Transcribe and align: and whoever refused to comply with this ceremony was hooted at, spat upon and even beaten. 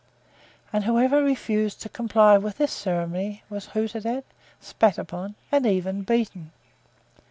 and 0.73 0.85
whoever 0.85 1.23
refused 1.23 1.79
to 1.79 1.87
comply 1.87 2.35
with 2.35 2.57
this 2.57 2.71
ceremony 2.71 3.43
was 3.51 3.67
hooted 3.67 4.03
at, 4.03 4.23
spat 4.59 4.97
upon 4.97 5.35
and 5.51 5.63
even 5.67 6.01
beaten. 6.01 6.51